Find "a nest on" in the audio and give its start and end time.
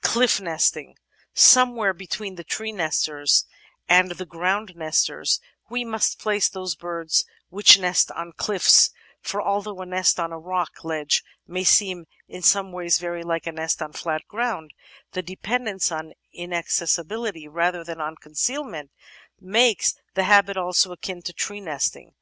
9.82-10.32, 13.46-13.92